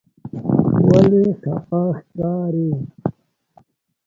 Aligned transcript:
ولې 0.87 1.23
خپه 1.41 1.81
ښکارې؟ 2.01 2.69